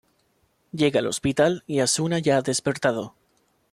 [0.71, 3.13] Llega al hospital y Asuna ya ha despertado.